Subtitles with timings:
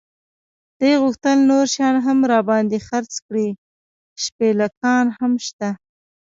[0.79, 3.47] دې غوښتل نور شیان هم را باندې خرڅ کړي،
[4.23, 5.69] شپلېکان هم شته.